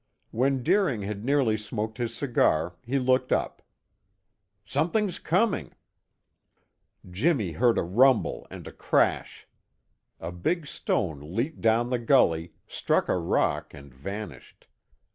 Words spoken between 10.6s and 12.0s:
stone leaped down the